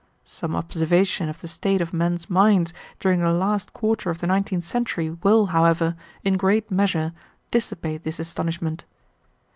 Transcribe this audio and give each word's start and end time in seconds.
Some 0.25 0.55
observation 0.55 1.29
of 1.29 1.41
the 1.41 1.47
state 1.47 1.79
of 1.79 1.93
men's 1.93 2.27
minds 2.27 2.73
during 2.99 3.19
the 3.19 3.31
last 3.31 3.71
quarter 3.71 4.09
of 4.09 4.19
the 4.19 4.25
nineteenth 4.25 4.65
century 4.65 5.11
will, 5.11 5.45
however, 5.53 5.95
in 6.23 6.37
great 6.37 6.71
measure, 6.71 7.13
dissipate 7.51 8.03
this 8.03 8.17
astonishment. 8.19 8.83